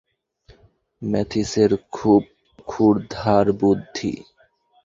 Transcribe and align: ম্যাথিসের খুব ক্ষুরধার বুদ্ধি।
ম্যাথিসের 1.01 1.71
খুব 1.91 2.21
ক্ষুরধার 2.67 3.45
বুদ্ধি। 3.59 4.13